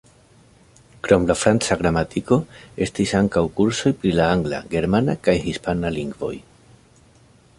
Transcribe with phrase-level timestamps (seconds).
[1.07, 2.37] Krom la franca gramatiko,
[2.87, 6.33] estis ankaŭ kursoj pri la angla, germana kaj hispana lingvoj.